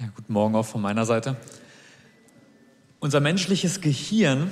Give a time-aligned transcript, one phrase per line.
[0.00, 1.36] Ja, guten Morgen auch von meiner Seite.
[3.00, 4.50] Unser menschliches Gehirn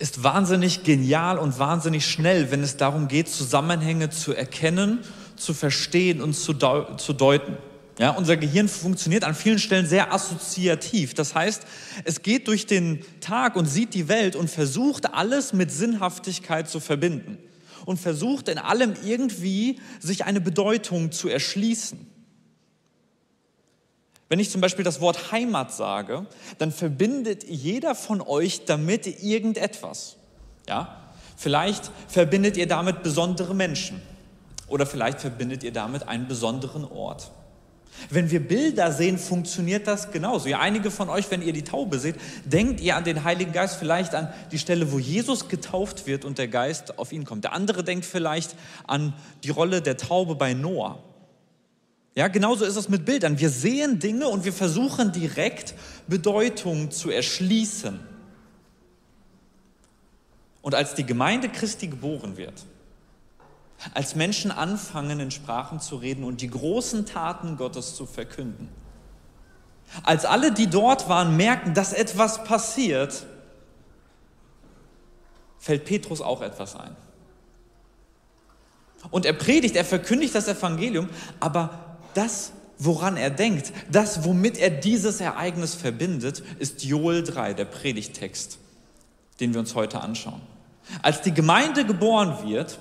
[0.00, 4.98] ist wahnsinnig genial und wahnsinnig schnell, wenn es darum geht, Zusammenhänge zu erkennen,
[5.36, 7.56] zu verstehen und zu, deu zu deuten.
[7.96, 11.14] Ja, unser Gehirn funktioniert an vielen Stellen sehr assoziativ.
[11.14, 11.62] Das heißt,
[12.02, 16.80] es geht durch den Tag und sieht die Welt und versucht alles mit Sinnhaftigkeit zu
[16.80, 17.38] verbinden
[17.86, 22.11] und versucht in allem irgendwie sich eine Bedeutung zu erschließen.
[24.32, 26.24] Wenn ich zum Beispiel das Wort Heimat sage,
[26.56, 30.16] dann verbindet jeder von euch damit irgendetwas.
[30.66, 31.02] Ja?
[31.36, 34.00] Vielleicht verbindet ihr damit besondere Menschen
[34.68, 37.30] oder vielleicht verbindet ihr damit einen besonderen Ort.
[38.08, 40.48] Wenn wir Bilder sehen, funktioniert das genauso.
[40.48, 43.76] Ja, einige von euch, wenn ihr die Taube seht, denkt ihr an den Heiligen Geist
[43.76, 47.44] vielleicht an die Stelle, wo Jesus getauft wird und der Geist auf ihn kommt.
[47.44, 49.12] Der andere denkt vielleicht an
[49.44, 51.00] die Rolle der Taube bei Noah.
[52.14, 53.38] Ja, genauso ist es mit Bildern.
[53.38, 55.74] Wir sehen Dinge und wir versuchen direkt
[56.06, 58.00] Bedeutung zu erschließen.
[60.60, 62.64] Und als die Gemeinde Christi geboren wird,
[63.94, 68.68] als Menschen anfangen, in Sprachen zu reden und die großen Taten Gottes zu verkünden,
[70.04, 73.26] als alle, die dort waren, merken, dass etwas passiert,
[75.58, 76.94] fällt Petrus auch etwas ein.
[79.10, 81.08] Und er predigt, er verkündigt das Evangelium,
[81.40, 87.64] aber das, woran er denkt, das, womit er dieses Ereignis verbindet, ist Joel 3, der
[87.64, 88.58] Predigtext,
[89.40, 90.40] den wir uns heute anschauen.
[91.02, 92.78] Als die Gemeinde geboren wird,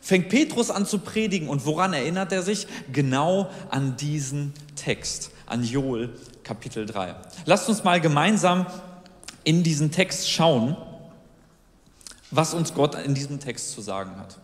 [0.00, 2.66] fängt Petrus an zu predigen und woran erinnert er sich?
[2.92, 6.10] Genau an diesen Text, an Joel
[6.42, 7.14] Kapitel 3.
[7.44, 8.66] Lasst uns mal gemeinsam
[9.44, 10.76] in diesen Text schauen,
[12.30, 14.38] was uns Gott in diesem Text zu sagen hat.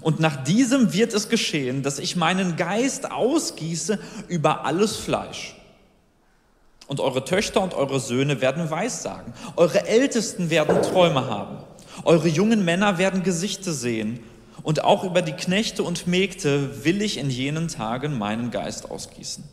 [0.00, 5.56] Und nach diesem wird es geschehen, dass ich meinen Geist ausgieße über alles Fleisch.
[6.86, 9.32] Und eure Töchter und eure Söhne werden Weissagen.
[9.56, 11.58] Eure Ältesten werden Träume haben.
[12.04, 14.20] Eure jungen Männer werden Gesichter sehen.
[14.62, 19.44] Und auch über die Knechte und Mägde will ich in jenen Tagen meinen Geist ausgießen.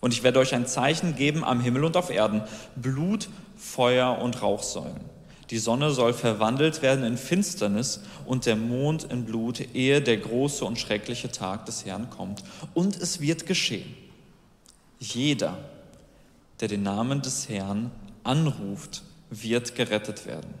[0.00, 2.42] Und ich werde euch ein Zeichen geben am Himmel und auf Erden.
[2.74, 5.11] Blut, Feuer und Rauchsäulen.
[5.52, 10.64] Die Sonne soll verwandelt werden in Finsternis und der Mond in Blut, ehe der große
[10.64, 12.42] und schreckliche Tag des Herrn kommt.
[12.72, 13.94] Und es wird geschehen.
[14.98, 15.58] Jeder,
[16.58, 17.90] der den Namen des Herrn
[18.24, 20.54] anruft, wird gerettet werden.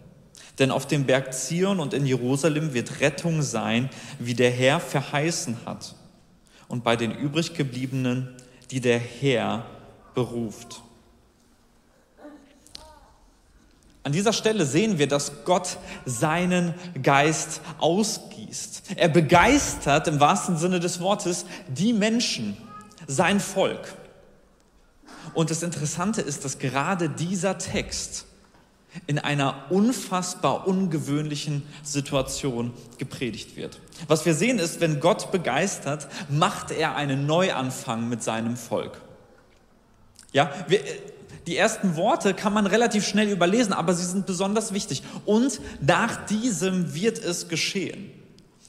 [0.58, 3.88] Denn auf dem Berg Zion und in Jerusalem wird Rettung sein,
[4.18, 5.94] wie der Herr verheißen hat.
[6.68, 8.36] Und bei den übriggebliebenen,
[8.70, 9.64] die der Herr
[10.14, 10.82] beruft.
[14.04, 18.82] An dieser Stelle sehen wir, dass Gott seinen Geist ausgießt.
[18.96, 22.56] Er begeistert im wahrsten Sinne des Wortes die Menschen,
[23.06, 23.94] sein Volk.
[25.34, 28.26] Und das Interessante ist, dass gerade dieser Text
[29.06, 33.80] in einer unfassbar ungewöhnlichen Situation gepredigt wird.
[34.08, 39.00] Was wir sehen ist, wenn Gott begeistert, macht er einen Neuanfang mit seinem Volk.
[40.32, 40.80] Ja, wir,
[41.46, 45.02] die ersten Worte kann man relativ schnell überlesen, aber sie sind besonders wichtig.
[45.24, 48.10] Und nach diesem wird es geschehen.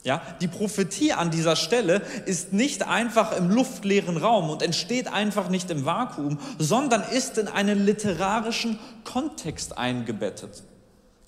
[0.03, 5.47] Ja, die Prophetie an dieser Stelle ist nicht einfach im luftleeren Raum und entsteht einfach
[5.47, 10.63] nicht im Vakuum, sondern ist in einen literarischen Kontext eingebettet.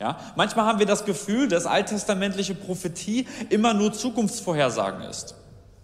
[0.02, 5.36] Ja, manchmal haben wir das Gefühl, dass alttestamentliche Prophetie immer nur Zukunftsvorhersagen ist.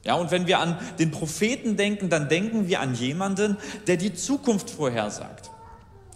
[0.03, 3.57] Ja, und wenn wir an den Propheten denken, dann denken wir an jemanden,
[3.87, 5.50] der die Zukunft vorhersagt.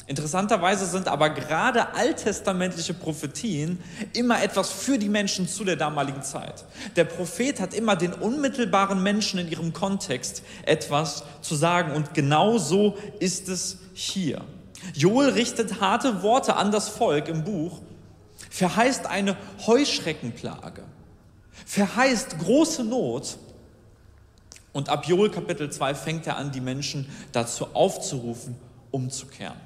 [0.07, 3.81] Interessanterweise sind aber gerade alttestamentliche Prophetien
[4.13, 6.63] immer etwas für die Menschen zu der damaligen Zeit.
[6.95, 12.59] Der Prophet hat immer den unmittelbaren Menschen in ihrem Kontext etwas zu sagen und genau
[12.59, 14.41] so ist es hier.
[14.94, 17.81] Joel richtet harte Worte an das Volk im Buch,
[18.51, 20.83] verheißt eine Heuschreckenplage,
[21.65, 23.39] verheißt große Not
[24.71, 28.56] und ab Joel Kapitel 2 fängt er an, die Menschen dazu aufzurufen,
[28.91, 29.57] umzukehren.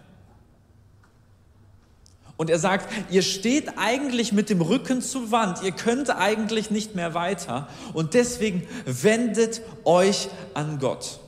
[2.39, 6.95] Und er sagt, ihr steht eigentlich mit dem Rücken zur Wand, ihr könnt eigentlich nicht
[6.95, 11.19] mehr weiter und deswegen wendet euch an Gott.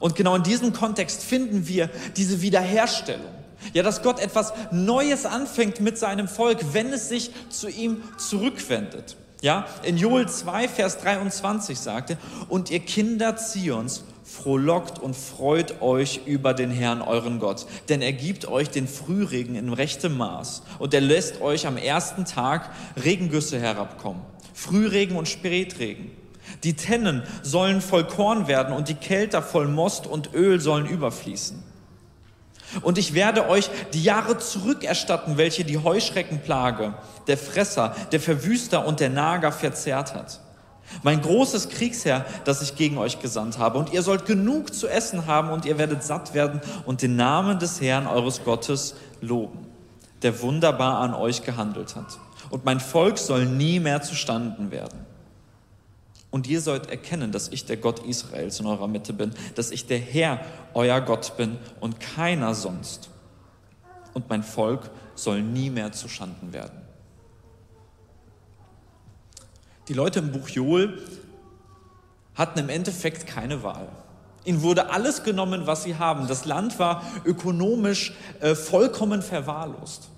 [0.00, 3.34] Und genau in diesem Kontext finden wir diese Wiederherstellung.
[3.74, 9.18] Ja, dass Gott etwas Neues anfängt mit seinem Volk, wenn es sich zu ihm zurückwendet.
[9.42, 12.16] Ja, in Joel 2, Vers 23 sagte,
[12.48, 18.12] und ihr Kinder Zions, frohlockt und freut euch über den Herrn, euren Gott, denn er
[18.12, 22.70] gibt euch den Frühregen in rechtem Maß und er lässt euch am ersten Tag
[23.02, 24.22] Regengüsse herabkommen,
[24.54, 26.10] Frühregen und Spätregen.
[26.64, 31.62] Die Tennen sollen voll Korn werden und die Kelter voll Most und Öl sollen überfließen.
[32.80, 36.94] Und ich werde euch die Jahre zurückerstatten, welche die Heuschreckenplage,
[37.26, 40.40] der Fresser, der Verwüster und der Nager verzehrt hat.
[41.02, 43.78] Mein großes Kriegsherr, das ich gegen euch gesandt habe.
[43.78, 47.58] Und ihr sollt genug zu essen haben und ihr werdet satt werden und den Namen
[47.58, 49.66] des Herrn eures Gottes loben,
[50.22, 52.18] der wunderbar an euch gehandelt hat.
[52.50, 55.06] Und mein Volk soll nie mehr zustanden werden.
[56.30, 59.86] Und ihr sollt erkennen, dass ich der Gott Israels in eurer Mitte bin, dass ich
[59.86, 60.40] der Herr,
[60.74, 63.10] euer Gott bin und keiner sonst.
[64.14, 66.81] Und mein Volk soll nie mehr zuschanden werden.
[69.88, 70.98] Die Leute im Buch Joel
[72.34, 73.88] hatten im Endeffekt keine Wahl.
[74.44, 76.26] Ihnen wurde alles genommen, was sie haben.
[76.26, 80.08] Das Land war ökonomisch äh, vollkommen verwahrlost.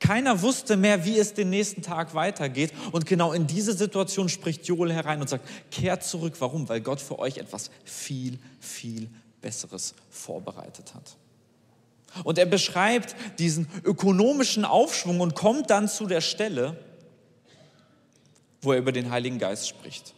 [0.00, 2.72] Keiner wusste mehr, wie es den nächsten Tag weitergeht.
[2.90, 6.34] Und genau in diese Situation spricht Joel herein und sagt, kehrt zurück.
[6.40, 6.68] Warum?
[6.68, 9.08] Weil Gott für euch etwas viel, viel
[9.40, 11.16] Besseres vorbereitet hat.
[12.24, 16.76] Und er beschreibt diesen ökonomischen Aufschwung und kommt dann zu der Stelle,
[18.62, 20.14] wo er über den Heiligen Geist spricht.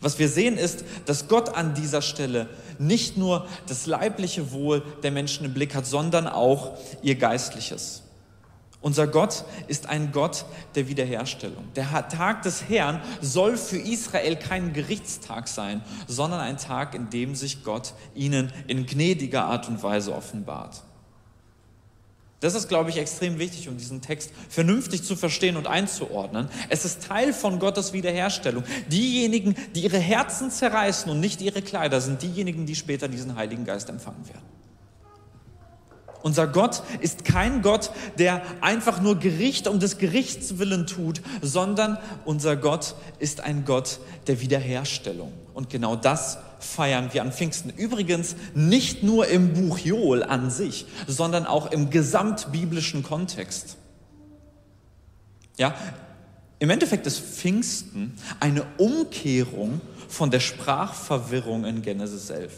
[0.00, 5.12] Was wir sehen ist, dass Gott an dieser Stelle nicht nur das leibliche Wohl der
[5.12, 8.02] Menschen im Blick hat, sondern auch ihr geistliches.
[8.80, 10.44] Unser Gott ist ein Gott
[10.74, 11.64] der Wiederherstellung.
[11.74, 17.34] Der Tag des Herrn soll für Israel kein Gerichtstag sein, sondern ein Tag, in dem
[17.34, 20.82] sich Gott ihnen in gnädiger Art und Weise offenbart.
[22.40, 26.48] Das ist, glaube ich, extrem wichtig, um diesen Text vernünftig zu verstehen und einzuordnen.
[26.68, 28.62] Es ist Teil von Gottes Wiederherstellung.
[28.88, 33.64] Diejenigen, die ihre Herzen zerreißen und nicht ihre Kleider, sind diejenigen, die später diesen Heiligen
[33.64, 34.44] Geist empfangen werden.
[36.22, 41.98] Unser Gott ist kein Gott, der einfach nur Gericht um des Gerichts willen tut, sondern
[42.24, 45.32] unser Gott ist ein Gott der Wiederherstellung.
[45.54, 47.70] Und genau das feiern wir an Pfingsten.
[47.70, 53.76] Übrigens nicht nur im Buch Joel an sich, sondern auch im gesamtbiblischen Kontext.
[55.56, 55.74] Ja,
[56.58, 62.52] im Endeffekt ist Pfingsten eine Umkehrung von der Sprachverwirrung in Genesis 11.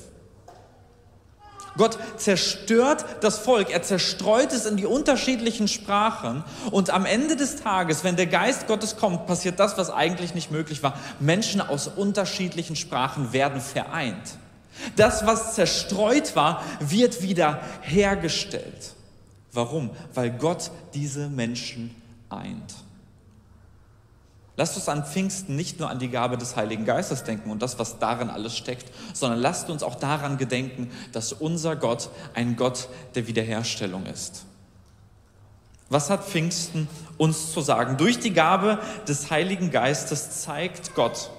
[1.78, 7.56] Gott zerstört das Volk, er zerstreut es in die unterschiedlichen Sprachen und am Ende des
[7.56, 10.98] Tages, wenn der Geist Gottes kommt, passiert das, was eigentlich nicht möglich war.
[11.20, 14.36] Menschen aus unterschiedlichen Sprachen werden vereint.
[14.96, 18.92] Das, was zerstreut war, wird wieder hergestellt.
[19.52, 19.90] Warum?
[20.14, 21.94] Weil Gott diese Menschen
[22.28, 22.74] eint.
[24.58, 27.78] Lasst uns an Pfingsten nicht nur an die Gabe des Heiligen Geistes denken und das,
[27.78, 32.88] was darin alles steckt, sondern lasst uns auch daran gedenken, dass unser Gott ein Gott
[33.14, 34.46] der Wiederherstellung ist.
[35.90, 36.88] Was hat Pfingsten
[37.18, 37.98] uns zu sagen?
[37.98, 41.30] Durch die Gabe des Heiligen Geistes zeigt Gott,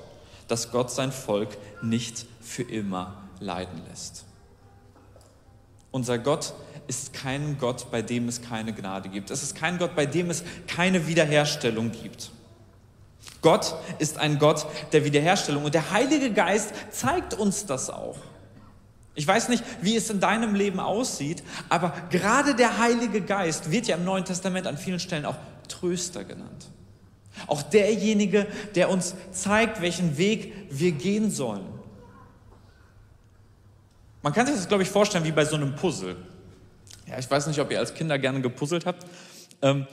[0.48, 4.24] dass Gott sein Volk nicht für immer leiden lässt.
[5.92, 6.54] Unser Gott
[6.88, 9.30] ist kein Gott, bei dem es keine Gnade gibt.
[9.30, 12.32] Es ist kein Gott, bei dem es keine Wiederherstellung gibt.
[13.42, 18.18] Gott ist ein Gott der Wiederherstellung und der Heilige Geist zeigt uns das auch.
[19.16, 23.88] Ich weiß nicht, wie es in deinem Leben aussieht, aber gerade der Heilige Geist wird
[23.88, 25.36] ja im Neuen Testament an vielen Stellen auch
[25.68, 26.68] Tröster genannt.
[27.48, 31.66] Auch derjenige, der uns zeigt, welchen Weg wir gehen sollen.
[34.22, 36.18] Man kann sich das, glaube ich, vorstellen wie bei so einem Puzzle.
[37.08, 39.06] Ja, ich weiß nicht, ob ihr als Kinder gerne gepuzzelt habt.
[39.62, 39.88] Ähm,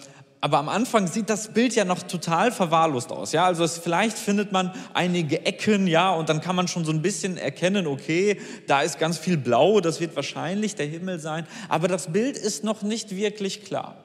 [0.47, 3.33] aber am Anfang sieht das Bild ja noch total verwahrlost aus.
[3.33, 6.93] Ja, also es, vielleicht findet man einige Ecken, ja, und dann kann man schon so
[6.93, 11.49] ein bisschen erkennen, okay, da ist ganz viel Blau, das wird wahrscheinlich der Himmel sein.
[11.69, 13.97] Aber das Bild ist noch nicht wirklich klar.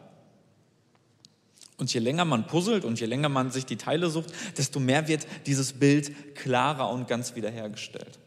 [1.77, 5.07] Und je länger man puzzelt und je länger man sich die Teile sucht, desto mehr
[5.07, 8.17] wird dieses Bild klarer und ganz wiederhergestellt.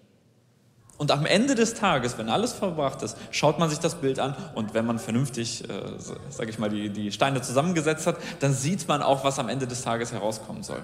[0.96, 4.36] Und am Ende des Tages, wenn alles verbracht ist, schaut man sich das Bild an
[4.54, 5.98] und wenn man vernünftig, äh,
[6.30, 9.66] sage ich mal, die, die Steine zusammengesetzt hat, dann sieht man auch, was am Ende
[9.66, 10.82] des Tages herauskommen soll.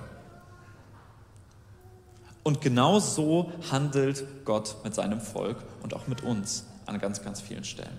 [2.43, 7.41] Und genau so handelt Gott mit seinem Volk und auch mit uns an ganz, ganz
[7.41, 7.99] vielen Stellen.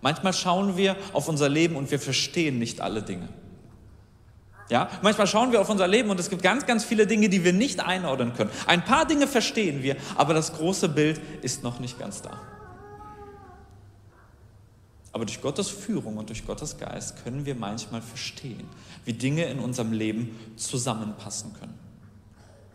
[0.00, 3.28] Manchmal schauen wir auf unser Leben und wir verstehen nicht alle Dinge.
[4.70, 7.42] Ja, manchmal schauen wir auf unser Leben und es gibt ganz, ganz viele Dinge, die
[7.42, 8.50] wir nicht einordnen können.
[8.66, 12.38] Ein paar Dinge verstehen wir, aber das große Bild ist noch nicht ganz da.
[15.12, 18.68] Aber durch Gottes Führung und durch Gottes Geist können wir manchmal verstehen,
[19.06, 21.74] wie Dinge in unserem Leben zusammenpassen können.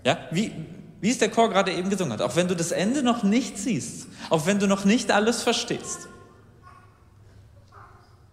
[0.04, 0.52] Ja, wie,
[1.00, 3.60] wie es der Chor gerade eben gesungen hat, auch wenn du das Ende noch nicht
[3.60, 6.10] siehst, auch wenn du noch nicht alles verstehst,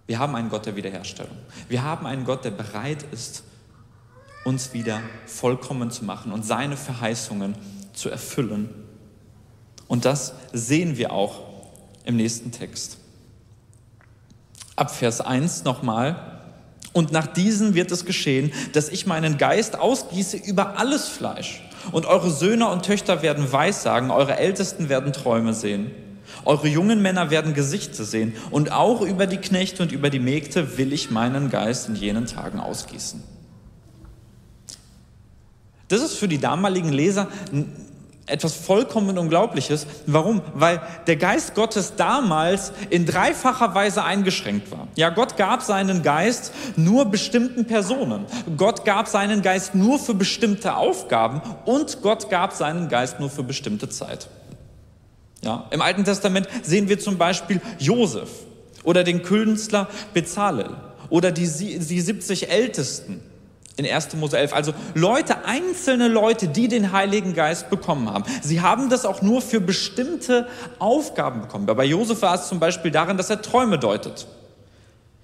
[0.07, 1.37] wir haben einen Gott der Wiederherstellung.
[1.69, 3.45] Wir haben einen Gott, der bereit ist,
[4.51, 7.55] uns wieder vollkommen zu machen und seine Verheißungen
[7.93, 8.69] zu erfüllen.
[9.87, 11.41] Und das sehen wir auch
[12.05, 12.99] im nächsten Text.
[14.75, 16.41] Ab Vers 1 nochmal.
[16.93, 21.63] Und nach diesen wird es geschehen, dass ich meinen Geist ausgieße über alles Fleisch.
[21.93, 25.93] Und eure Söhne und Töchter werden Weissagen, eure Ältesten werden Träume sehen.
[26.45, 28.35] Eure jungen Männer werden Gesichter sehen.
[28.51, 32.27] Und auch über die Knechte und über die Mägde will ich meinen Geist in jenen
[32.27, 33.23] Tagen ausgießen.
[35.91, 37.27] Das ist für die damaligen Leser
[38.27, 39.87] etwas vollkommen Unglaubliches.
[40.07, 40.41] Warum?
[40.55, 44.87] Weil der Geist Gottes damals in dreifacher Weise eingeschränkt war.
[44.95, 48.25] Ja, Gott gab seinen Geist nur bestimmten Personen.
[48.57, 53.43] Gott gab seinen Geist nur für bestimmte Aufgaben und Gott gab seinen Geist nur für
[53.43, 54.29] bestimmte Zeit.
[55.43, 58.29] Ja, Im Alten Testament sehen wir zum Beispiel Josef
[58.85, 60.77] oder den Künstler Bezalel
[61.09, 63.23] oder die, die 70 Ältesten
[63.77, 64.15] in 1.
[64.17, 64.53] Mose 11.
[64.53, 68.25] Also Leute, einzelne Leute, die den Heiligen Geist bekommen haben.
[68.43, 70.49] Sie haben das auch nur für bestimmte
[70.79, 71.67] Aufgaben bekommen.
[71.67, 74.27] Bei Josef war es zum Beispiel darin, dass er Träume deutet.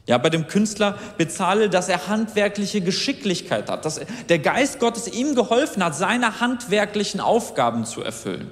[0.07, 5.35] Ja, bei dem Künstler bezahle, dass er handwerkliche Geschicklichkeit hat, dass der Geist Gottes ihm
[5.35, 8.49] geholfen hat, seine handwerklichen Aufgaben zu erfüllen.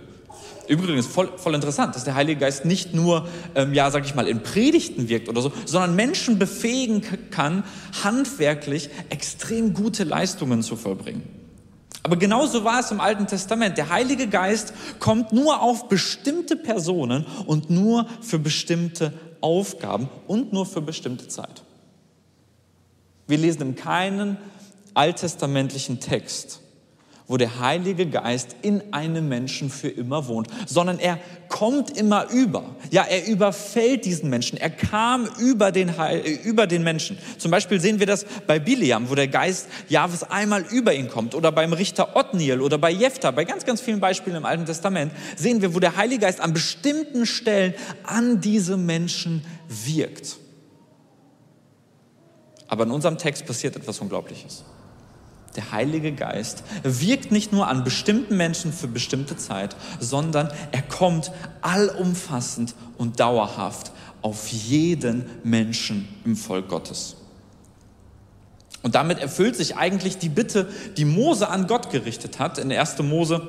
[0.69, 4.27] Übrigens voll, voll interessant, dass der Heilige Geist nicht nur, ähm, ja, sag ich mal,
[4.27, 7.65] in Predigten wirkt oder so, sondern Menschen befähigen kann,
[8.03, 11.23] handwerklich extrem gute Leistungen zu vollbringen.
[12.03, 13.79] Aber genauso war es im Alten Testament.
[13.79, 20.67] Der Heilige Geist kommt nur auf bestimmte Personen und nur für bestimmte Aufgaben und nur
[20.67, 21.63] für bestimmte Zeit.
[23.27, 24.37] Wir lesen in keinen
[24.93, 26.61] alttestamentlichen Text,
[27.27, 32.65] wo der Heilige Geist in einem Menschen für immer wohnt, sondern er kommt immer über.
[32.91, 34.59] Ja, er überfällt diesen Menschen.
[34.59, 37.19] Er kam über den, Heil, über den Menschen.
[37.39, 41.35] Zum Beispiel sehen wir das bei Biliam, wo der Geist Jahwes einmal über ihn kommt.
[41.35, 43.31] Oder beim Richter Othniel oder bei Jephthah.
[43.31, 46.53] Bei ganz, ganz vielen Beispielen im Alten Testament sehen wir, wo der Heilige Geist an
[46.53, 50.37] bestimmten Stellen an diese Menschen wirkt.
[52.69, 54.65] Aber in unserem Text passiert etwas Unglaubliches.
[55.57, 61.31] Der Heilige Geist wirkt nicht nur an bestimmten Menschen für bestimmte Zeit, sondern er kommt
[61.61, 67.17] allumfassend und dauerhaft auf jeden Menschen im Volk Gottes.
[68.83, 72.59] Und damit erfüllt sich eigentlich die Bitte, die Mose an Gott gerichtet hat.
[72.59, 72.99] In 1.
[73.03, 73.41] Mose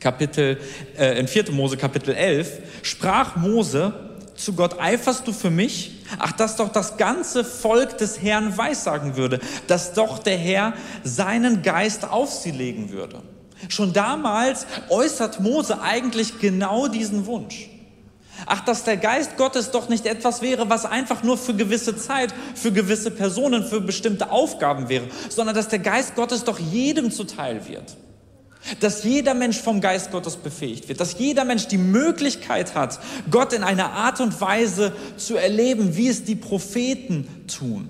[0.00, 0.58] Kapitel,
[0.98, 1.52] äh, in 4.
[1.52, 3.94] Mose Kapitel 11 sprach Mose
[4.34, 6.01] zu Gott, eiferst du für mich?
[6.18, 11.62] Ach, dass doch das ganze Volk des Herrn weissagen würde, dass doch der Herr seinen
[11.62, 13.22] Geist auf sie legen würde.
[13.68, 17.68] Schon damals äußert Mose eigentlich genau diesen Wunsch.
[18.46, 22.34] Ach, dass der Geist Gottes doch nicht etwas wäre, was einfach nur für gewisse Zeit,
[22.54, 27.68] für gewisse Personen, für bestimmte Aufgaben wäre, sondern dass der Geist Gottes doch jedem zuteil
[27.68, 27.96] wird.
[28.80, 33.00] Dass jeder Mensch vom Geist Gottes befähigt wird, dass jeder Mensch die Möglichkeit hat,
[33.30, 37.88] Gott in einer Art und Weise zu erleben, wie es die Propheten tun.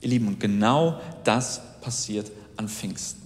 [0.00, 3.22] Ihr Lieben, und genau das passiert an Pfingsten.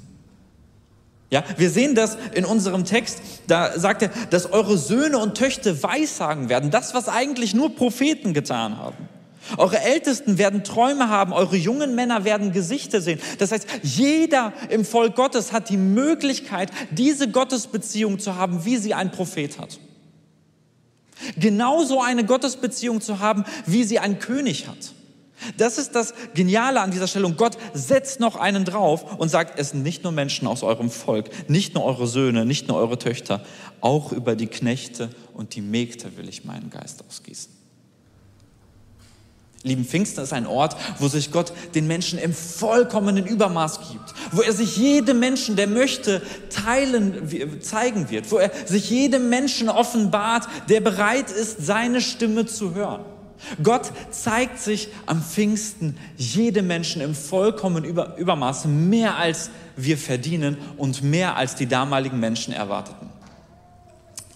[1.31, 5.83] Ja, wir sehen das in unserem Text, da sagt er, dass eure Söhne und Töchter
[5.83, 9.09] Weissagen werden, das, was eigentlich nur Propheten getan haben.
[9.57, 13.21] Eure Ältesten werden Träume haben, eure jungen Männer werden Gesichter sehen.
[13.39, 18.95] Das heißt, jeder im Volk Gottes hat die Möglichkeit, diese Gottesbeziehung zu haben, wie sie
[18.95, 19.79] ein Prophet hat.
[21.37, 24.93] Genauso eine Gottesbeziehung zu haben, wie sie ein König hat.
[25.57, 27.37] Das ist das Geniale an dieser Stellung.
[27.37, 31.31] Gott setzt noch einen drauf und sagt, es sind nicht nur Menschen aus eurem Volk,
[31.49, 33.45] nicht nur eure Söhne, nicht nur eure Töchter,
[33.81, 37.62] auch über die Knechte und die Mägde will ich meinen Geist ausgießen.
[39.65, 44.43] Lieben Pfingsten ist ein Ort, wo sich Gott den Menschen im vollkommenen Übermaß gibt, wo
[44.43, 50.49] er sich jedem Menschen, der möchte, teilen, zeigen wird, wo er sich jedem Menschen offenbart,
[50.69, 53.05] der bereit ist, seine Stimme zu hören.
[53.63, 61.03] Gott zeigt sich am Pfingsten jedem Menschen im vollkommenen Übermaß mehr als wir verdienen und
[61.03, 63.12] mehr als die damaligen Menschen erwarteten.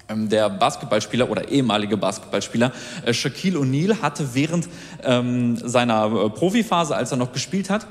[0.08, 2.72] Ähm, der Basketballspieler oder ehemalige Basketballspieler
[3.04, 4.68] äh, Shaquille O'Neal hatte während
[5.02, 7.86] ähm, seiner äh, Profiphase, als er noch gespielt hat,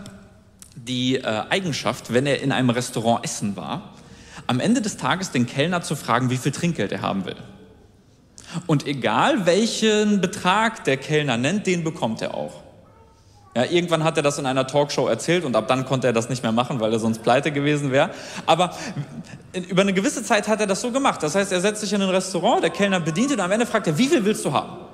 [0.75, 3.93] die äh, Eigenschaft, wenn er in einem Restaurant essen war,
[4.47, 7.35] am Ende des Tages den Kellner zu fragen, wie viel Trinkgeld er haben will.
[8.67, 12.64] Und egal welchen Betrag der Kellner nennt, den bekommt er auch.
[13.55, 16.27] Ja, irgendwann hat er das in einer Talkshow erzählt und ab dann konnte er das
[16.27, 18.09] nicht mehr machen, weil er sonst pleite gewesen wäre.
[18.45, 18.75] Aber
[19.69, 21.23] über eine gewisse Zeit hat er das so gemacht.
[21.23, 23.65] Das heißt, er setzt sich in ein Restaurant, der Kellner bedient ihn und am Ende
[23.65, 24.85] fragt er, wie viel willst du haben?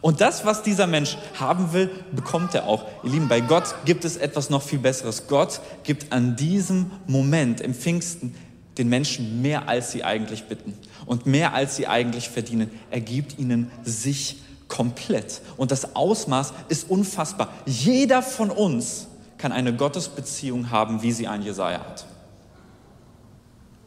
[0.00, 2.84] Und das, was dieser Mensch haben will, bekommt er auch.
[3.04, 5.28] Ihr Lieben, bei Gott gibt es etwas noch viel Besseres.
[5.28, 8.34] Gott gibt an diesem Moment im Pfingsten
[8.78, 10.74] den Menschen mehr, als sie eigentlich bitten
[11.06, 12.70] und mehr, als sie eigentlich verdienen.
[12.90, 15.40] Er gibt ihnen sich komplett.
[15.56, 17.52] Und das Ausmaß ist unfassbar.
[17.66, 19.06] Jeder von uns
[19.38, 22.06] kann eine Gottesbeziehung haben, wie sie ein Jesaja hat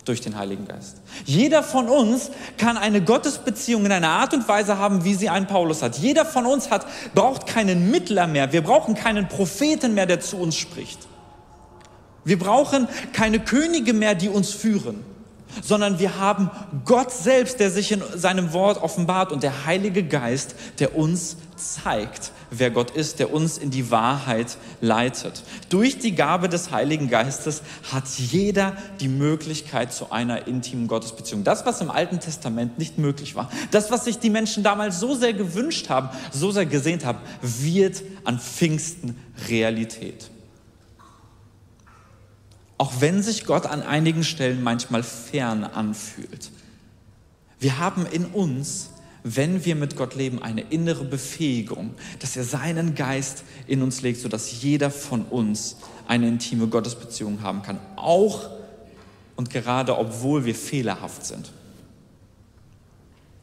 [0.09, 0.98] durch den Heiligen Geist.
[1.25, 5.45] Jeder von uns kann eine Gottesbeziehung in einer Art und Weise haben, wie sie ein
[5.45, 6.00] Paulus hat.
[6.00, 8.51] Jeder von uns hat, braucht keinen Mittler mehr.
[8.51, 11.07] Wir brauchen keinen Propheten mehr, der zu uns spricht.
[12.25, 15.03] Wir brauchen keine Könige mehr, die uns führen,
[15.63, 16.50] sondern wir haben
[16.86, 22.32] Gott selbst, der sich in seinem Wort offenbart und der Heilige Geist, der uns zeigt,
[22.51, 25.44] wer Gott ist, der uns in die Wahrheit leitet.
[25.70, 31.44] Durch die Gabe des Heiligen Geistes hat jeder die Möglichkeit zu einer intimen Gottesbeziehung.
[31.44, 35.15] Das, was im Alten Testament nicht möglich war, das, was sich die Menschen damals so
[35.15, 40.29] sehr gewünscht haben, so sehr gesehnt haben, wird an Pfingsten Realität.
[42.79, 46.50] Auch wenn sich Gott an einigen Stellen manchmal fern anfühlt.
[47.59, 48.89] Wir haben in uns
[49.24, 54.21] wenn wir mit Gott leben, eine innere Befähigung, dass er seinen Geist in uns legt,
[54.21, 57.79] sodass jeder von uns eine intime Gottesbeziehung haben kann.
[57.95, 58.50] Auch
[59.36, 61.51] und gerade obwohl wir fehlerhaft sind.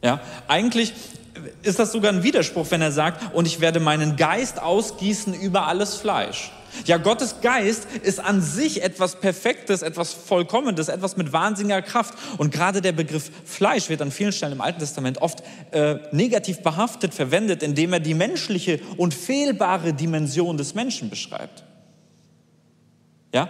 [0.01, 0.93] Ja, eigentlich
[1.63, 5.67] ist das sogar ein Widerspruch, wenn er sagt, und ich werde meinen Geist ausgießen über
[5.67, 6.51] alles Fleisch.
[6.85, 12.13] Ja, Gottes Geist ist an sich etwas Perfektes, etwas Vollkommenes, etwas mit wahnsinniger Kraft.
[12.37, 16.61] Und gerade der Begriff Fleisch wird an vielen Stellen im Alten Testament oft äh, negativ
[16.61, 21.63] behaftet verwendet, indem er die menschliche und fehlbare Dimension des Menschen beschreibt.
[23.33, 23.49] Ja,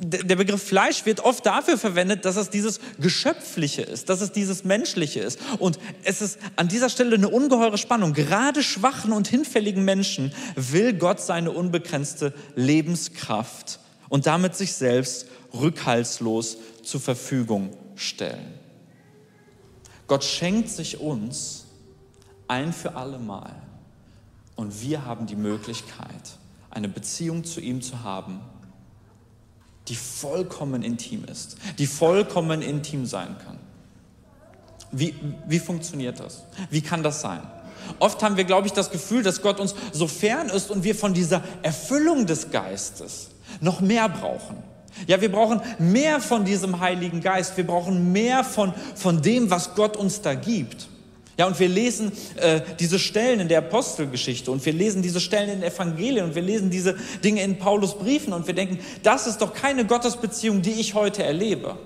[0.00, 4.64] der Begriff Fleisch wird oft dafür verwendet, dass es dieses Geschöpfliche ist, dass es dieses
[4.64, 5.38] Menschliche ist.
[5.58, 8.12] Und es ist an dieser Stelle eine ungeheure Spannung.
[8.12, 16.58] Gerade schwachen und hinfälligen Menschen will Gott seine unbegrenzte Lebenskraft und damit sich selbst rückhaltslos
[16.82, 18.54] zur Verfügung stellen.
[20.06, 21.66] Gott schenkt sich uns
[22.48, 23.54] ein für alle Mal
[24.54, 26.38] und wir haben die Möglichkeit,
[26.70, 28.40] eine Beziehung zu ihm zu haben
[29.88, 33.58] die vollkommen intim ist, die vollkommen intim sein kann.
[34.92, 35.14] Wie,
[35.46, 36.44] wie funktioniert das?
[36.70, 37.42] Wie kann das sein?
[37.98, 40.94] Oft haben wir, glaube ich, das Gefühl, dass Gott uns so fern ist und wir
[40.94, 43.28] von dieser Erfüllung des Geistes
[43.60, 44.56] noch mehr brauchen.
[45.06, 47.56] Ja, wir brauchen mehr von diesem Heiligen Geist.
[47.56, 50.88] Wir brauchen mehr von, von dem, was Gott uns da gibt.
[51.38, 55.50] Ja, und wir lesen äh, diese Stellen in der Apostelgeschichte und wir lesen diese Stellen
[55.50, 59.26] in den Evangelien und wir lesen diese Dinge in Paulus Briefen und wir denken, das
[59.26, 61.76] ist doch keine Gottesbeziehung, die ich heute erlebe.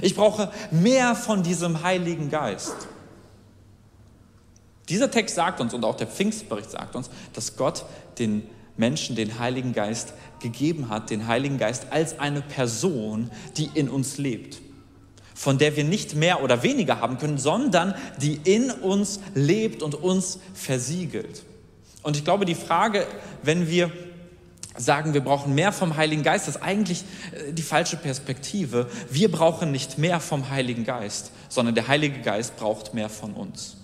[0.00, 2.74] Ich brauche mehr von diesem Heiligen Geist.
[4.88, 7.84] Dieser Text sagt uns und auch der Pfingstbericht sagt uns, dass Gott
[8.18, 8.46] den
[8.78, 14.16] Menschen den Heiligen Geist gegeben hat, den Heiligen Geist als eine Person, die in uns
[14.16, 14.62] lebt
[15.40, 19.94] von der wir nicht mehr oder weniger haben können, sondern die in uns lebt und
[19.94, 21.44] uns versiegelt.
[22.02, 23.06] Und ich glaube, die Frage,
[23.42, 23.90] wenn wir
[24.76, 28.90] sagen, wir brauchen mehr vom Heiligen Geist, ist eigentlich äh, die falsche Perspektive.
[29.10, 33.78] Wir brauchen nicht mehr vom Heiligen Geist, sondern der Heilige Geist braucht mehr von uns.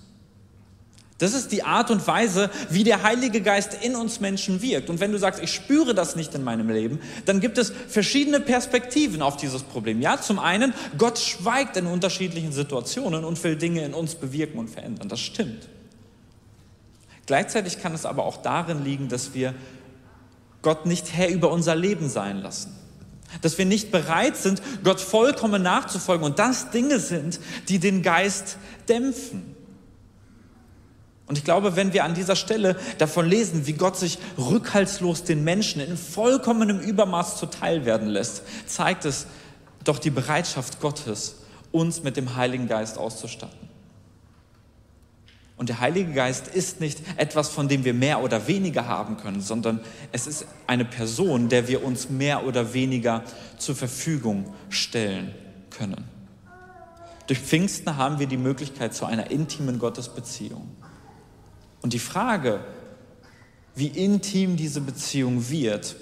[1.19, 4.89] Das ist die Art und Weise, wie der Heilige Geist in uns Menschen wirkt.
[4.89, 8.39] Und wenn du sagst, ich spüre das nicht in meinem Leben, dann gibt es verschiedene
[8.39, 9.99] Perspektiven auf dieses Problem.
[9.99, 14.69] Ja, zum einen, Gott schweigt in unterschiedlichen Situationen und will Dinge in uns bewirken und
[14.69, 15.09] verändern.
[15.09, 15.67] Das stimmt.
[17.25, 19.55] Gleichzeitig kann es aber auch darin liegen, dass wir
[20.61, 22.75] Gott nicht Herr über unser Leben sein lassen.
[23.41, 28.57] Dass wir nicht bereit sind, Gott vollkommen nachzufolgen und das Dinge sind, die den Geist
[28.87, 29.56] dämpfen.
[31.27, 35.43] Und ich glaube, wenn wir an dieser Stelle davon lesen, wie Gott sich rückhaltslos den
[35.43, 39.27] Menschen in vollkommenem Übermaß zuteil werden lässt, zeigt es
[39.83, 41.35] doch die Bereitschaft Gottes,
[41.71, 43.67] uns mit dem Heiligen Geist auszustatten.
[45.57, 49.41] Und der Heilige Geist ist nicht etwas, von dem wir mehr oder weniger haben können,
[49.41, 53.23] sondern es ist eine Person, der wir uns mehr oder weniger
[53.57, 55.33] zur Verfügung stellen
[55.71, 56.05] können.
[57.25, 60.69] Durch Pfingsten haben wir die Möglichkeit zu einer intimen Gottesbeziehung.
[61.81, 62.61] Und die Frage,
[63.75, 65.95] wie intim diese Beziehung wird,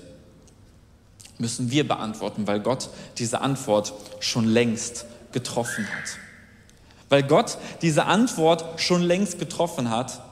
[1.37, 6.17] müssen wir beantworten, weil Gott diese Antwort schon längst getroffen hat.
[7.09, 10.23] Weil Gott diese Antwort schon längst getroffen hat,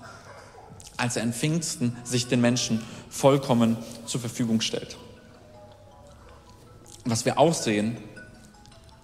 [0.98, 4.98] als er in Pfingsten sich den Menschen vollkommen zur Verfügung stellt.
[7.06, 7.98] Was wir auch sehen,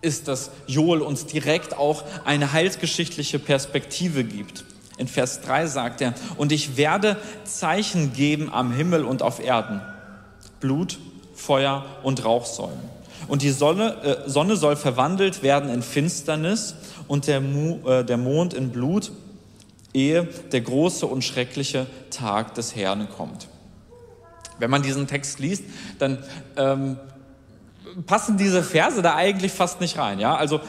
[0.01, 4.63] ist, dass Joel uns direkt auch eine heilsgeschichtliche Perspektive gibt.
[4.99, 9.81] In Vers 3 sagt er, und ich werde Zeichen geben am Himmel und auf Erden.
[10.59, 10.99] Blut,
[11.33, 12.79] Feuer und Rauchsäulen.
[13.29, 16.75] Und die Sonne, äh, Sonne soll verwandelt werden in Finsternis
[17.07, 19.11] und der, Mu, äh, der Mond in Blut,
[19.93, 23.47] ehe der große und schreckliche Tag des Herrn kommt.
[24.57, 25.63] Wenn man diesen Text liest,
[25.97, 26.17] dann
[26.57, 26.97] ähm,
[28.05, 30.19] passen diese Verse da eigentlich fast nicht rein.
[30.19, 30.35] Ja?
[30.35, 30.59] Also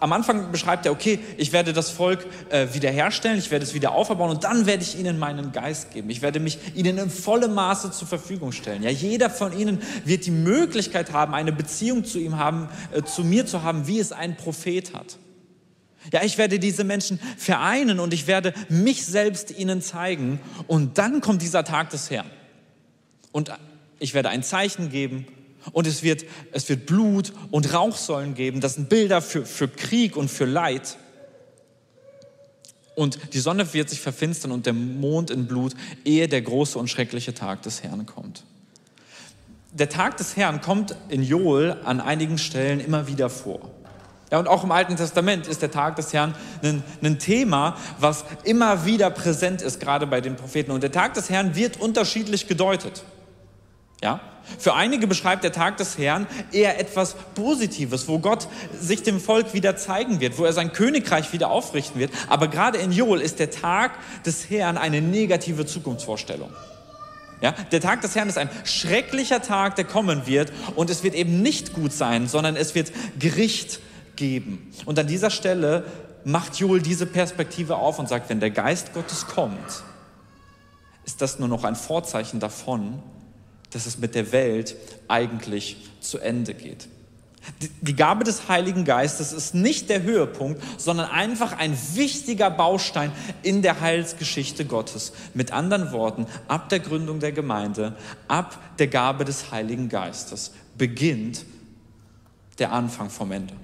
[0.00, 3.92] am Anfang beschreibt er, okay, ich werde das Volk äh, wiederherstellen, ich werde es wieder
[3.92, 6.10] aufbauen und dann werde ich ihnen meinen Geist geben.
[6.10, 8.82] Ich werde mich ihnen in vollem Maße zur Verfügung stellen.
[8.82, 13.24] Ja, jeder von ihnen wird die Möglichkeit haben, eine Beziehung zu ihm haben, äh, zu
[13.24, 15.18] mir zu haben, wie es ein Prophet hat.
[16.12, 21.20] Ja, ich werde diese Menschen vereinen und ich werde mich selbst ihnen zeigen und dann
[21.20, 22.30] kommt dieser Tag des Herrn.
[23.32, 23.50] Und
[23.98, 25.26] ich werde ein Zeichen geben
[25.72, 28.60] und es wird, es wird Blut und Rauchsäulen geben.
[28.60, 30.96] Das sind Bilder für, für Krieg und für Leid.
[32.94, 35.74] Und die Sonne wird sich verfinstern und der Mond in Blut,
[36.04, 38.44] ehe der große und schreckliche Tag des Herrn kommt.
[39.72, 43.70] Der Tag des Herrn kommt in Joel an einigen Stellen immer wieder vor.
[44.32, 48.24] Ja, und auch im Alten Testament ist der Tag des Herrn ein, ein, Thema, was
[48.44, 50.72] immer wieder präsent ist, gerade bei den Propheten.
[50.72, 53.04] Und der Tag des Herrn wird unterschiedlich gedeutet.
[54.06, 54.20] Ja?
[54.60, 58.46] Für einige beschreibt der Tag des Herrn eher etwas Positives, wo Gott
[58.80, 62.12] sich dem Volk wieder zeigen wird, wo er sein Königreich wieder aufrichten wird.
[62.28, 66.50] Aber gerade in Joel ist der Tag des Herrn eine negative Zukunftsvorstellung.
[67.40, 71.16] Ja, der Tag des Herrn ist ein schrecklicher Tag, der kommen wird und es wird
[71.16, 73.80] eben nicht gut sein, sondern es wird Gericht
[74.14, 74.70] geben.
[74.84, 75.84] Und an dieser Stelle
[76.22, 79.82] macht Joel diese Perspektive auf und sagt, wenn der Geist Gottes kommt,
[81.04, 83.02] ist das nur noch ein Vorzeichen davon,
[83.70, 84.76] dass es mit der Welt
[85.08, 86.88] eigentlich zu Ende geht.
[87.80, 93.62] Die Gabe des Heiligen Geistes ist nicht der Höhepunkt, sondern einfach ein wichtiger Baustein in
[93.62, 95.12] der Heilsgeschichte Gottes.
[95.32, 101.44] Mit anderen Worten, ab der Gründung der Gemeinde, ab der Gabe des Heiligen Geistes beginnt
[102.58, 103.54] der Anfang vom Ende.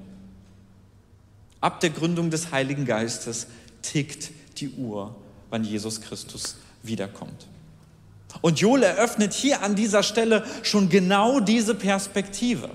[1.60, 3.46] Ab der Gründung des Heiligen Geistes
[3.82, 5.14] tickt die Uhr,
[5.50, 7.46] wann Jesus Christus wiederkommt.
[8.40, 12.70] Und Joel eröffnet hier an dieser Stelle schon genau diese Perspektive.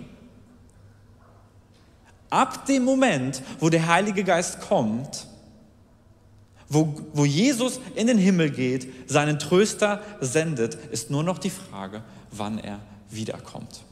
[2.29, 5.27] Ab dem Moment, wo der Heilige Geist kommt,
[6.69, 12.03] wo, wo Jesus in den Himmel geht, seinen Tröster sendet, ist nur noch die Frage,
[12.31, 13.86] wann er wiederkommt.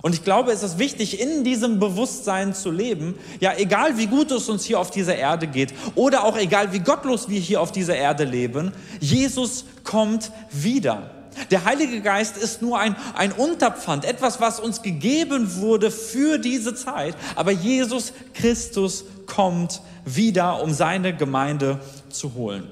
[0.00, 4.30] Und ich glaube, es ist wichtig, in diesem Bewusstsein zu leben, ja, egal wie gut
[4.30, 7.72] es uns hier auf dieser Erde geht oder auch egal wie gottlos wir hier auf
[7.72, 11.10] dieser Erde leben, Jesus kommt wieder.
[11.50, 16.74] Der Heilige Geist ist nur ein, ein Unterpfand, etwas, was uns gegeben wurde für diese
[16.74, 17.14] Zeit.
[17.36, 22.70] Aber Jesus Christus kommt wieder, um seine Gemeinde zu holen.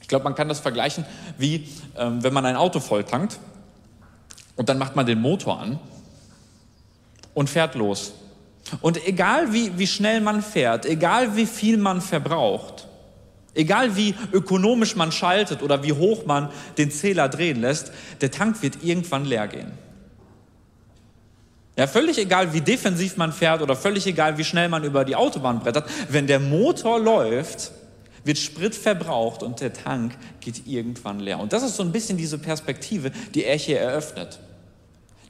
[0.00, 1.06] Ich glaube, man kann das vergleichen,
[1.38, 3.38] wie ähm, wenn man ein Auto volltankt
[4.56, 5.78] und dann macht man den Motor an
[7.34, 8.12] und fährt los.
[8.80, 12.86] Und egal wie, wie schnell man fährt, egal wie viel man verbraucht,
[13.54, 18.62] egal wie ökonomisch man schaltet oder wie hoch man den Zähler drehen lässt, der Tank
[18.62, 19.72] wird irgendwann leer gehen.
[21.76, 25.16] Ja, völlig egal, wie defensiv man fährt oder völlig egal, wie schnell man über die
[25.16, 27.72] Autobahn brettert, wenn der Motor läuft,
[28.24, 31.40] wird Sprit verbraucht und der Tank geht irgendwann leer.
[31.40, 34.38] Und das ist so ein bisschen diese Perspektive, die er hier eröffnet.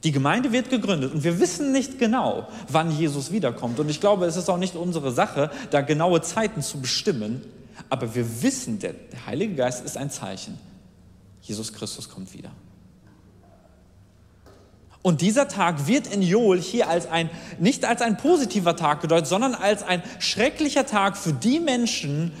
[0.03, 3.79] Die Gemeinde wird gegründet und wir wissen nicht genau, wann Jesus wiederkommt.
[3.79, 7.41] Und ich glaube, es ist auch nicht unsere Sache, da genaue Zeiten zu bestimmen.
[7.89, 10.59] Aber wir wissen, der, Heilige Geist ist ein Zeichen.
[11.41, 12.51] Jesus Christus kommt wieder.
[15.01, 19.27] Und dieser Tag wird in Joel hier als ein, nicht als ein positiver Tag gedeutet,
[19.27, 22.31] sondern als ein schrecklicher Tag für die Menschen,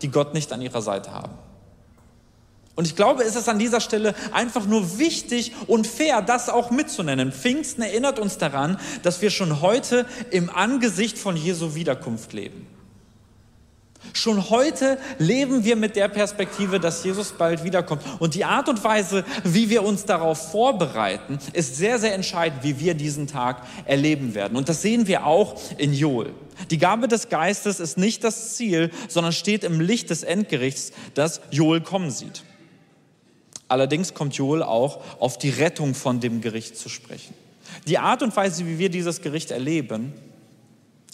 [0.00, 1.32] die Gott nicht an ihrer Seite haben.
[2.80, 6.70] Und ich glaube, es ist an dieser Stelle einfach nur wichtig und fair, das auch
[6.70, 7.30] mitzunennen.
[7.30, 12.66] Pfingsten erinnert uns daran, dass wir schon heute im Angesicht von Jesu Wiederkunft leben.
[14.14, 18.02] Schon heute leben wir mit der Perspektive, dass Jesus bald wiederkommt.
[18.18, 22.80] Und die Art und Weise, wie wir uns darauf vorbereiten, ist sehr, sehr entscheidend, wie
[22.80, 24.56] wir diesen Tag erleben werden.
[24.56, 26.32] Und das sehen wir auch in Joel.
[26.70, 31.42] Die Gabe des Geistes ist nicht das Ziel, sondern steht im Licht des Endgerichts, das
[31.50, 32.42] Joel kommen sieht.
[33.70, 37.34] Allerdings kommt Joel auch auf die Rettung von dem Gericht zu sprechen.
[37.86, 40.12] Die Art und Weise, wie wir dieses Gericht erleben,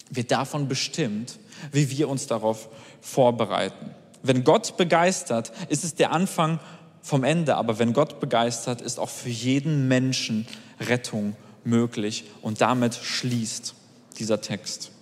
[0.08, 1.38] wird davon bestimmt,
[1.70, 2.70] wie wir uns darauf
[3.02, 3.90] vorbereiten.
[4.22, 6.58] Wenn Gott begeistert, ist es der Anfang
[7.02, 10.48] vom Ende, aber wenn Gott begeistert, ist auch für jeden Menschen
[10.80, 13.74] Rettung möglich und damit schließt
[14.18, 14.92] dieser Text.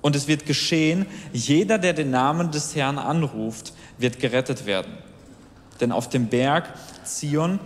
[0.00, 5.03] Und es wird geschehen, jeder, der den Namen des Herrn anruft, wird gerettet werden.
[5.84, 6.72] Denn auf dem Berg
[7.04, 7.60] Zion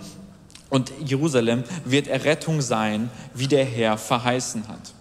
[0.71, 4.93] und Jerusalem wird Errettung sein, wie der Herr verheißen hat.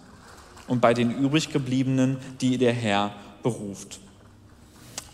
[0.68, 3.98] Und bei den übriggebliebenen, die der Herr beruft.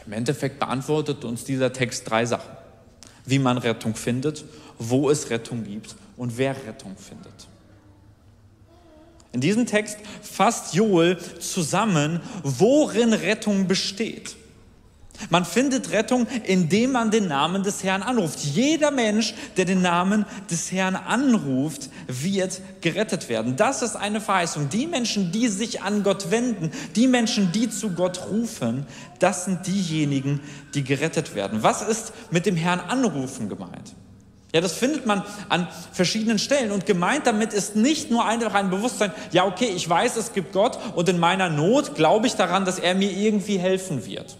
[0.04, 2.50] Im Endeffekt beantwortet uns dieser Text drei Sachen.
[3.24, 4.44] Wie man Rettung findet,
[4.78, 7.48] wo es Rettung gibt und wer Rettung findet.
[9.32, 14.36] In diesem Text fasst Joel zusammen, worin Rettung besteht.
[15.30, 18.40] Man findet Rettung, indem man den Namen des Herrn anruft.
[18.40, 23.56] Jeder Mensch, der den Namen des Herrn anruft, wird gerettet werden.
[23.56, 24.68] Das ist eine Verheißung.
[24.68, 28.86] Die Menschen, die sich an Gott wenden, die Menschen, die zu Gott rufen,
[29.18, 30.40] das sind diejenigen,
[30.74, 31.62] die gerettet werden.
[31.62, 33.94] Was ist mit dem Herrn anrufen gemeint?
[34.52, 36.70] Ja, das findet man an verschiedenen Stellen.
[36.70, 40.52] Und gemeint damit ist nicht nur einfach ein Bewusstsein, ja, okay, ich weiß, es gibt
[40.52, 44.36] Gott und in meiner Not glaube ich daran, dass er mir irgendwie helfen wird.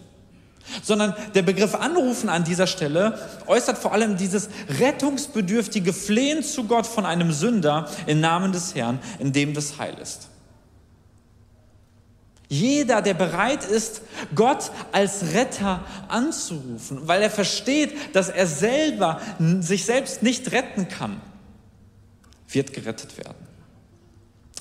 [0.82, 4.48] Sondern der Begriff Anrufen an dieser Stelle äußert vor allem dieses
[4.80, 9.94] rettungsbedürftige Flehen zu Gott von einem Sünder im Namen des Herrn, in dem das Heil
[10.00, 10.28] ist.
[12.48, 14.02] Jeder, der bereit ist,
[14.34, 19.20] Gott als Retter anzurufen, weil er versteht, dass er selber
[19.60, 21.20] sich selbst nicht retten kann,
[22.48, 23.46] wird gerettet werden.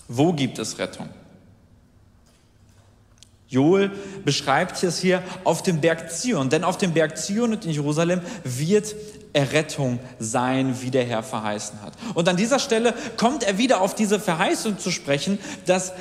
[0.08, 1.10] Wo gibt es Rettung?
[3.54, 3.92] Joel
[4.26, 8.22] beschreibt es hier auf dem Berg Zion, denn auf dem Berg Zion und in Jerusalem
[8.44, 8.96] wird
[9.32, 11.94] Errettung sein, wie der Herr verheißen hat.
[12.16, 15.38] Und an dieser Stelle kommt er wieder auf diese Verheißung zu sprechen,
[15.68, 15.94] dass,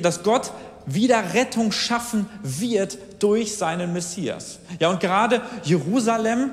[0.00, 0.52] dass Gott
[0.84, 4.58] wieder Rettung schaffen wird durch seinen Messias.
[4.80, 6.50] Ja, und gerade Jerusalem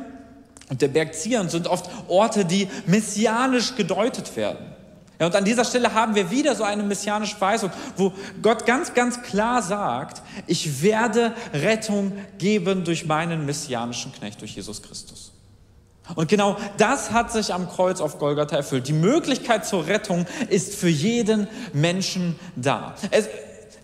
[0.69, 4.69] und der Berg Zion sind oft Orte, die messianisch gedeutet werden.
[5.19, 8.93] Ja, und an dieser Stelle haben wir wieder so eine messianische Verheißung, wo Gott ganz,
[8.93, 15.33] ganz klar sagt, ich werde Rettung geben durch meinen messianischen Knecht, durch Jesus Christus.
[16.15, 18.87] Und genau das hat sich am Kreuz auf Golgatha erfüllt.
[18.87, 22.95] Die Möglichkeit zur Rettung ist für jeden Menschen da.
[23.11, 23.27] Es,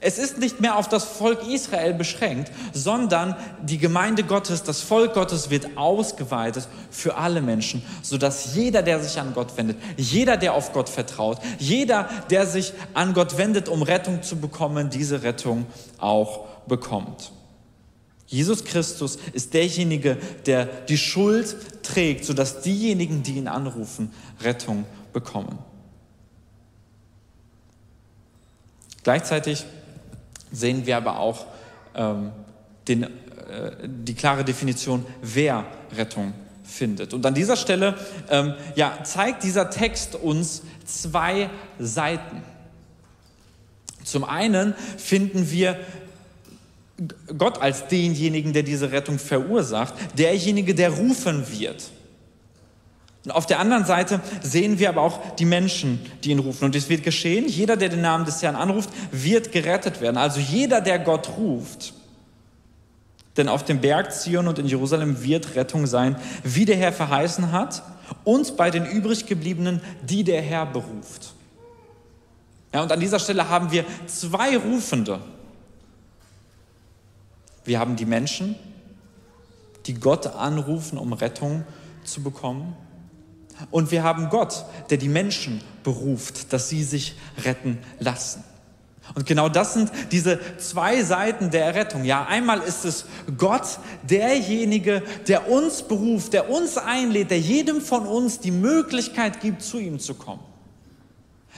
[0.05, 5.15] es ist nicht mehr auf das Volk Israel beschränkt, sondern die Gemeinde Gottes, das Volk
[5.15, 10.53] Gottes wird ausgeweitet für alle Menschen, sodass jeder, der sich an Gott wendet, jeder, der
[10.53, 15.65] auf Gott vertraut, jeder, der sich an Gott wendet, um Rettung zu bekommen, diese Rettung
[15.97, 17.31] auch bekommt.
[18.27, 24.13] Jesus Christus ist derjenige, der die Schuld trägt, sodass diejenigen, die ihn anrufen,
[24.43, 25.57] Rettung bekommen.
[29.01, 29.65] Gleichzeitig
[30.55, 31.45] sehen wir aber auch
[31.95, 32.31] ähm,
[32.87, 33.07] den, äh,
[33.85, 35.65] die klare Definition, wer
[35.95, 37.13] Rettung findet.
[37.13, 37.95] Und an dieser Stelle
[38.29, 42.43] ähm, ja, zeigt dieser Text uns zwei Seiten.
[44.03, 45.79] Zum einen finden wir
[47.37, 51.91] Gott als denjenigen, der diese Rettung verursacht, derjenige, der rufen wird.
[53.25, 56.65] Und auf der anderen Seite sehen wir aber auch die Menschen, die ihn rufen.
[56.65, 60.17] Und es wird geschehen, jeder, der den Namen des Herrn anruft, wird gerettet werden.
[60.17, 61.93] Also jeder, der Gott ruft.
[63.35, 67.51] Denn auf dem Berg Zion und in Jerusalem wird Rettung sein, wie der Herr verheißen
[67.51, 67.83] hat,
[68.23, 71.33] und bei den übriggebliebenen, die der Herr beruft.
[72.71, 75.19] Ja, und an dieser Stelle haben wir zwei Rufende.
[77.63, 78.55] Wir haben die Menschen,
[79.87, 81.63] die Gott anrufen, um Rettung
[82.03, 82.75] zu bekommen.
[83.71, 88.43] Und wir haben Gott, der die Menschen beruft, dass sie sich retten lassen.
[89.13, 92.05] Und genau das sind diese zwei Seiten der Errettung.
[92.05, 93.05] Ja, einmal ist es
[93.37, 99.61] Gott, derjenige, der uns beruft, der uns einlädt, der jedem von uns die Möglichkeit gibt,
[99.61, 100.43] zu ihm zu kommen.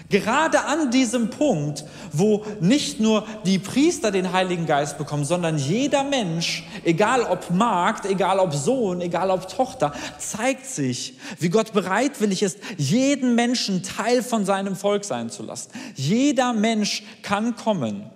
[0.10, 1.83] Gerade an diesem Punkt,
[2.13, 8.05] wo nicht nur die Priester den Heiligen Geist bekommen, sondern jeder Mensch, egal ob Magd,
[8.05, 14.23] egal ob Sohn, egal ob Tochter, zeigt sich, wie Gott bereitwillig ist, jeden Menschen Teil
[14.23, 15.71] von seinem Volk sein zu lassen.
[15.95, 18.10] Jeder Mensch kann kommen.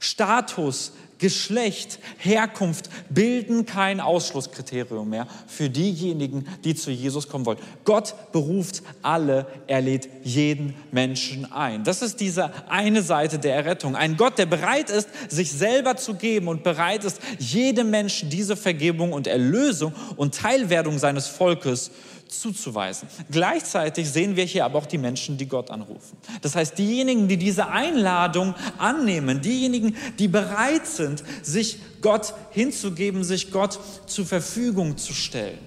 [0.00, 7.60] Status, Geschlecht, Herkunft bilden kein Ausschlusskriterium mehr für diejenigen, die zu Jesus kommen wollen.
[7.84, 11.84] Gott beruft alle, er lädt jeden Menschen ein.
[11.84, 13.94] Das ist diese eine Seite der Errettung.
[13.94, 18.56] Ein Gott, der bereit ist, sich selber zu geben und bereit ist, jedem Menschen diese
[18.56, 21.92] Vergebung und Erlösung und Teilwerdung seines Volkes
[22.40, 23.08] zuzuweisen.
[23.30, 26.16] Gleichzeitig sehen wir hier aber auch die Menschen, die Gott anrufen.
[26.40, 33.50] Das heißt, diejenigen, die diese Einladung annehmen, diejenigen, die bereit sind, sich Gott hinzugeben, sich
[33.50, 35.58] Gott zur Verfügung zu stellen.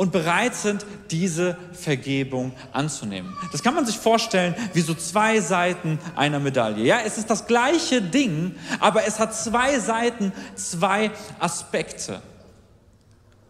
[0.00, 3.36] und bereit sind, diese Vergebung anzunehmen.
[3.52, 6.86] Das kann man sich vorstellen wie so zwei Seiten einer Medaille.
[6.86, 12.22] Ja, es ist das gleiche Ding, aber es hat zwei Seiten, zwei Aspekte.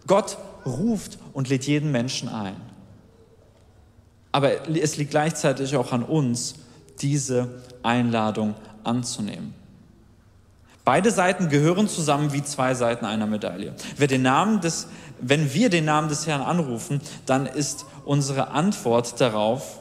[0.08, 2.56] Gott ruft und lädt jeden Menschen ein.
[4.32, 6.54] Aber es liegt gleichzeitig auch an uns,
[7.00, 9.54] diese Einladung anzunehmen.
[10.84, 13.74] Beide Seiten gehören zusammen wie zwei Seiten einer Medaille.
[13.98, 14.86] Des,
[15.20, 19.78] wenn wir den Namen des Herrn anrufen, dann ist unsere Antwort darauf,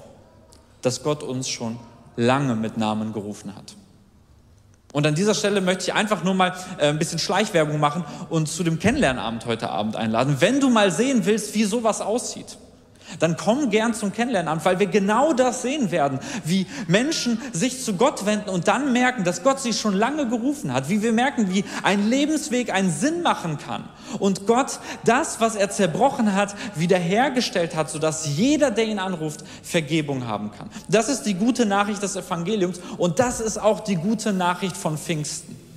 [0.82, 1.78] dass Gott uns schon
[2.16, 3.76] lange mit Namen gerufen hat.
[4.92, 8.48] Und an dieser Stelle möchte ich einfach nur mal äh, ein bisschen Schleichwerbung machen und
[8.48, 10.38] zu dem Kennenlernabend heute Abend einladen.
[10.40, 12.58] Wenn du mal sehen willst, wie sowas aussieht,
[13.20, 17.94] dann komm gern zum Kennenlernamt, weil wir genau das sehen werden, wie Menschen sich zu
[17.94, 21.54] Gott wenden und dann merken, dass Gott sie schon lange gerufen hat, wie wir merken,
[21.54, 23.84] wie ein Lebensweg einen Sinn machen kann
[24.20, 30.28] und Gott das, was er zerbrochen hat, wiederhergestellt hat, sodass jeder, der ihn anruft, Vergebung
[30.28, 30.70] haben kann.
[30.88, 34.98] Das ist die gute Nachricht des Evangeliums und das ist auch die gute Nachricht von
[34.98, 35.69] Pfingsten.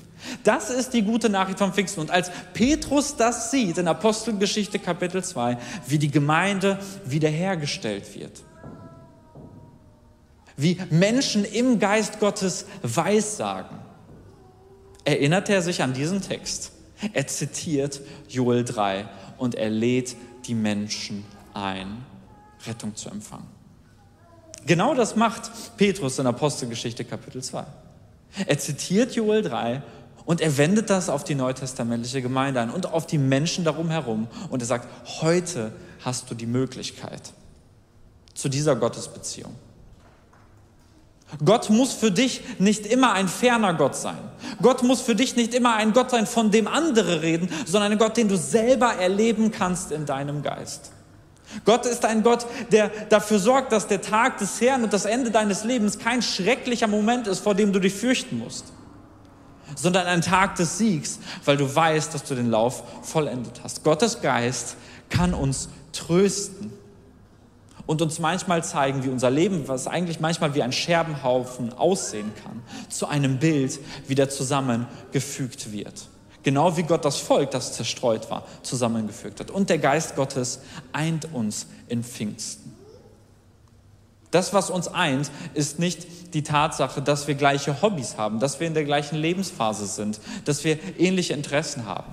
[0.44, 2.00] Das ist die gute Nachricht vom Pfingsten.
[2.00, 8.42] Und als Petrus das sieht in Apostelgeschichte Kapitel 2, wie die Gemeinde wiederhergestellt wird,
[10.56, 13.78] wie Menschen im Geist Gottes Weissagen,
[15.04, 16.72] erinnert er sich an diesen Text.
[17.12, 19.08] Er zitiert Joel 3
[19.38, 20.14] und er lädt
[20.46, 22.04] die Menschen ein,
[22.66, 23.48] Rettung zu empfangen.
[24.66, 27.64] Genau das macht Petrus in Apostelgeschichte Kapitel 2.
[28.46, 29.82] Er zitiert Joel 3
[30.24, 34.28] und er wendet das auf die neutestamentliche Gemeinde ein und auf die Menschen darum herum.
[34.50, 34.88] Und er sagt,
[35.20, 35.72] heute
[36.04, 37.32] hast du die Möglichkeit
[38.34, 39.54] zu dieser Gottesbeziehung.
[41.44, 44.18] Gott muss für dich nicht immer ein ferner Gott sein.
[44.60, 47.98] Gott muss für dich nicht immer ein Gott sein, von dem andere reden, sondern ein
[47.98, 50.92] Gott, den du selber erleben kannst in deinem Geist.
[51.64, 55.30] Gott ist ein Gott, der dafür sorgt, dass der Tag des Herrn und das Ende
[55.30, 58.66] deines Lebens kein schrecklicher Moment ist, vor dem du dich fürchten musst
[59.74, 63.84] sondern ein Tag des Siegs, weil du weißt, dass du den Lauf vollendet hast.
[63.84, 64.76] Gottes Geist
[65.08, 66.72] kann uns trösten
[67.86, 72.62] und uns manchmal zeigen, wie unser Leben, was eigentlich manchmal wie ein Scherbenhaufen aussehen kann,
[72.88, 76.08] zu einem Bild wieder zusammengefügt wird.
[76.42, 79.50] Genau wie Gott das Volk, das zerstreut war, zusammengefügt hat.
[79.50, 80.60] Und der Geist Gottes
[80.92, 82.61] eint uns in Pfingsten.
[84.32, 88.66] Das, was uns eint, ist nicht die Tatsache, dass wir gleiche Hobbys haben, dass wir
[88.66, 92.10] in der gleichen Lebensphase sind, dass wir ähnliche Interessen haben,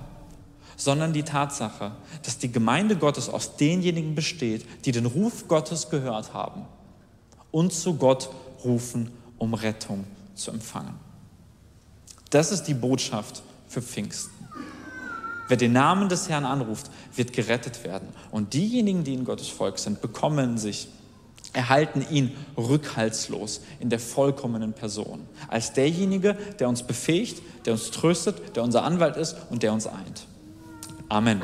[0.76, 6.34] sondern die Tatsache, dass die Gemeinde Gottes aus denjenigen besteht, die den Ruf Gottes gehört
[6.34, 6.66] haben
[7.50, 8.28] und zu Gott
[8.64, 10.04] rufen, um Rettung
[10.34, 10.94] zu empfangen.
[12.28, 14.46] Das ist die Botschaft für Pfingsten.
[15.48, 18.08] Wer den Namen des Herrn anruft, wird gerettet werden.
[18.30, 20.88] Und diejenigen, die in Gottes Volk sind, bekommen sich
[21.52, 28.56] erhalten ihn rückhaltslos in der vollkommenen Person, als derjenige, der uns befähigt, der uns tröstet,
[28.56, 30.26] der unser Anwalt ist und der uns eint.
[31.08, 31.42] Amen.